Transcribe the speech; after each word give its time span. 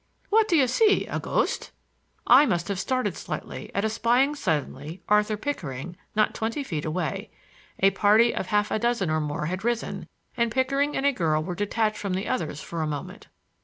"What 0.31 0.47
do 0.47 0.55
you 0.55 0.65
see—a 0.67 1.19
ghost?" 1.19 1.69
I 2.25 2.47
must 2.47 2.69
have 2.69 2.79
started 2.79 3.15
slightly 3.15 3.69
at 3.75 3.85
espying 3.85 4.33
suddenly 4.33 5.03
Arthur 5.07 5.37
Pickering 5.37 5.95
not 6.15 6.33
twenty 6.33 6.63
feet 6.63 6.85
away. 6.85 7.29
A 7.81 7.91
party 7.91 8.33
of 8.33 8.47
half 8.47 8.71
a 8.71 8.79
dozen 8.79 9.11
or 9.11 9.21
more 9.21 9.45
had 9.45 9.63
risen, 9.63 10.07
and 10.35 10.49
Pickering 10.51 10.97
and 10.97 11.05
a 11.05 11.11
girl 11.13 11.43
were 11.43 11.53
detached 11.53 11.97
from 11.99 12.13
the 12.15 12.27
others 12.27 12.61
for 12.61 12.81
a 12.81 12.87
moment. 12.87 13.27